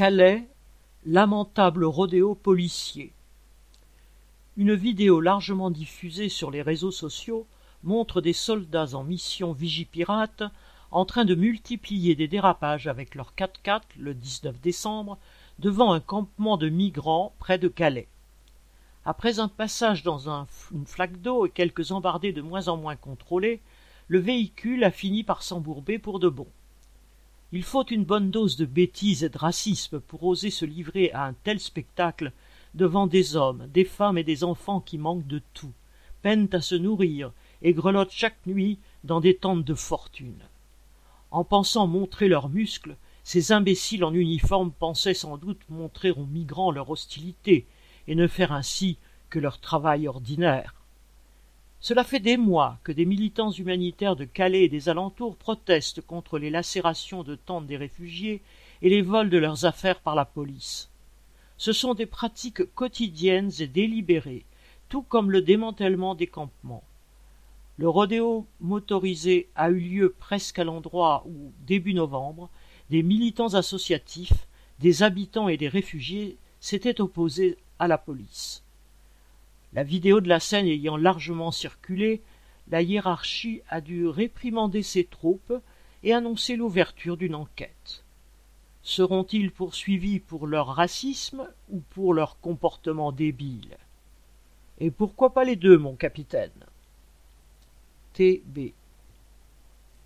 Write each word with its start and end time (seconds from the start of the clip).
Calais, 0.00 0.48
lamentable 1.04 1.84
rodéo 1.84 2.34
policier. 2.34 3.12
Une 4.56 4.72
vidéo 4.72 5.20
largement 5.20 5.70
diffusée 5.70 6.30
sur 6.30 6.50
les 6.50 6.62
réseaux 6.62 6.90
sociaux 6.90 7.46
montre 7.84 8.22
des 8.22 8.32
soldats 8.32 8.94
en 8.94 9.04
mission 9.04 9.52
Vigipirate 9.52 10.42
en 10.90 11.04
train 11.04 11.26
de 11.26 11.34
multiplier 11.34 12.14
des 12.14 12.28
dérapages 12.28 12.86
avec 12.86 13.14
leur 13.14 13.34
4x4 13.36 13.82
le 13.98 14.14
19 14.14 14.58
décembre 14.62 15.18
devant 15.58 15.92
un 15.92 16.00
campement 16.00 16.56
de 16.56 16.70
migrants 16.70 17.34
près 17.38 17.58
de 17.58 17.68
Calais. 17.68 18.08
Après 19.04 19.38
un 19.38 19.48
passage 19.48 20.02
dans 20.02 20.30
une 20.72 20.86
flaque 20.86 21.20
d'eau 21.20 21.44
et 21.44 21.50
quelques 21.50 21.92
embardées 21.92 22.32
de 22.32 22.40
moins 22.40 22.68
en 22.68 22.78
moins 22.78 22.96
contrôlées, 22.96 23.60
le 24.08 24.18
véhicule 24.18 24.82
a 24.82 24.90
fini 24.90 25.24
par 25.24 25.42
s'embourber 25.42 25.98
pour 25.98 26.20
de 26.20 26.30
bon. 26.30 26.46
Il 27.52 27.64
faut 27.64 27.84
une 27.86 28.04
bonne 28.04 28.30
dose 28.30 28.56
de 28.56 28.64
bêtise 28.64 29.24
et 29.24 29.28
de 29.28 29.38
racisme 29.38 29.98
pour 29.98 30.22
oser 30.22 30.50
se 30.50 30.64
livrer 30.64 31.10
à 31.10 31.24
un 31.24 31.32
tel 31.32 31.58
spectacle 31.58 32.32
devant 32.74 33.08
des 33.08 33.34
hommes, 33.34 33.66
des 33.74 33.84
femmes 33.84 34.18
et 34.18 34.24
des 34.24 34.44
enfants 34.44 34.80
qui 34.80 34.98
manquent 34.98 35.26
de 35.26 35.42
tout, 35.52 35.72
peinent 36.22 36.48
à 36.52 36.60
se 36.60 36.76
nourrir 36.76 37.32
et 37.62 37.72
grelottent 37.72 38.12
chaque 38.12 38.46
nuit 38.46 38.78
dans 39.02 39.20
des 39.20 39.36
tentes 39.36 39.64
de 39.64 39.74
fortune. 39.74 40.44
En 41.32 41.42
pensant 41.42 41.88
montrer 41.88 42.28
leurs 42.28 42.48
muscles, 42.48 42.96
ces 43.24 43.50
imbéciles 43.50 44.04
en 44.04 44.14
uniforme 44.14 44.70
pensaient 44.70 45.14
sans 45.14 45.36
doute 45.36 45.60
montrer 45.68 46.12
aux 46.12 46.26
migrants 46.26 46.70
leur 46.70 46.88
hostilité 46.90 47.66
et 48.06 48.14
ne 48.14 48.28
faire 48.28 48.52
ainsi 48.52 48.96
que 49.28 49.40
leur 49.40 49.58
travail 49.60 50.06
ordinaire. 50.06 50.79
Cela 51.82 52.04
fait 52.04 52.20
des 52.20 52.36
mois 52.36 52.78
que 52.84 52.92
des 52.92 53.06
militants 53.06 53.50
humanitaires 53.50 54.14
de 54.14 54.26
Calais 54.26 54.64
et 54.64 54.68
des 54.68 54.90
alentours 54.90 55.36
protestent 55.36 56.02
contre 56.02 56.38
les 56.38 56.50
lacérations 56.50 57.22
de 57.22 57.36
tentes 57.36 57.66
des 57.66 57.78
réfugiés 57.78 58.42
et 58.82 58.90
les 58.90 59.00
vols 59.00 59.30
de 59.30 59.38
leurs 59.38 59.64
affaires 59.64 60.00
par 60.00 60.14
la 60.14 60.26
police. 60.26 60.90
Ce 61.56 61.72
sont 61.72 61.94
des 61.94 62.04
pratiques 62.04 62.64
quotidiennes 62.74 63.50
et 63.60 63.66
délibérées, 63.66 64.44
tout 64.90 65.00
comme 65.00 65.30
le 65.30 65.40
démantèlement 65.40 66.14
des 66.14 66.26
campements. 66.26 66.84
Le 67.78 67.88
rodéo 67.88 68.46
motorisé 68.60 69.48
a 69.54 69.70
eu 69.70 69.80
lieu 69.80 70.14
presque 70.18 70.58
à 70.58 70.64
l'endroit 70.64 71.24
où, 71.26 71.50
début 71.66 71.94
novembre, 71.94 72.50
des 72.90 73.02
militants 73.02 73.54
associatifs, 73.54 74.46
des 74.80 75.02
habitants 75.02 75.48
et 75.48 75.56
des 75.56 75.68
réfugiés 75.68 76.36
s'étaient 76.60 77.00
opposés 77.00 77.56
à 77.78 77.88
la 77.88 77.96
police. 77.96 78.62
La 79.72 79.84
vidéo 79.84 80.20
de 80.20 80.28
la 80.28 80.40
scène 80.40 80.66
ayant 80.66 80.96
largement 80.96 81.52
circulé, 81.52 82.22
la 82.68 82.82
hiérarchie 82.82 83.62
a 83.68 83.80
dû 83.80 84.06
réprimander 84.06 84.82
ses 84.82 85.04
troupes 85.04 85.54
et 86.02 86.12
annoncer 86.12 86.56
l'ouverture 86.56 87.16
d'une 87.16 87.34
enquête. 87.34 88.04
Seront-ils 88.82 89.52
poursuivis 89.52 90.20
pour 90.20 90.46
leur 90.46 90.68
racisme 90.68 91.48
ou 91.68 91.80
pour 91.90 92.14
leur 92.14 92.40
comportement 92.40 93.12
débile? 93.12 93.76
Et 94.78 94.90
pourquoi 94.90 95.34
pas 95.34 95.44
les 95.44 95.56
deux, 95.56 95.76
mon 95.76 95.94
capitaine? 95.94 96.50
TB 98.14 98.72